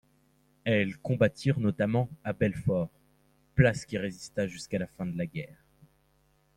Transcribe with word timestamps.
Elles 0.63 0.97
combattirent 0.97 1.59
notamment 1.59 2.09
à 2.23 2.33
Belfort, 2.33 2.89
place 3.53 3.85
qui 3.85 3.99
résista 3.99 4.47
jusqu'à 4.47 4.79
la 4.79 4.87
fin 4.87 5.05
de 5.05 5.15
la 5.15 5.27
guerre. 5.27 5.63